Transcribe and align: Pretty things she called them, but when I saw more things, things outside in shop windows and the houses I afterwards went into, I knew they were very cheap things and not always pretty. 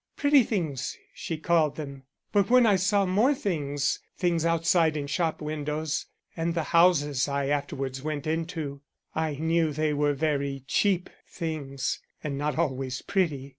Pretty 0.15 0.41
things 0.41 0.97
she 1.13 1.37
called 1.37 1.75
them, 1.75 2.01
but 2.31 2.49
when 2.49 2.65
I 2.65 2.75
saw 2.75 3.05
more 3.05 3.35
things, 3.35 3.99
things 4.17 4.45
outside 4.47 4.97
in 4.97 5.05
shop 5.05 5.43
windows 5.43 6.07
and 6.35 6.55
the 6.55 6.63
houses 6.63 7.27
I 7.27 7.49
afterwards 7.49 8.01
went 8.01 8.25
into, 8.25 8.81
I 9.13 9.35
knew 9.35 9.71
they 9.71 9.93
were 9.93 10.13
very 10.15 10.63
cheap 10.65 11.07
things 11.27 11.99
and 12.23 12.35
not 12.35 12.57
always 12.57 13.03
pretty. 13.03 13.49